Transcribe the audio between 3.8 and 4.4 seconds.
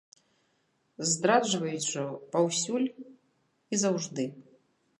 заўжды.